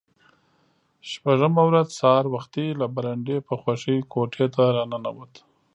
[1.11, 5.33] شپږمه ورځ سهار وختي له برنډې په خوښۍ کوټې ته را ننوت.